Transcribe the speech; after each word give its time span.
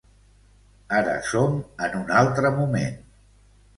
Ara 1.01 1.13
som 1.29 1.59
en 1.89 1.99
un 2.01 2.09
altre 2.23 2.53
moment. 2.59 3.01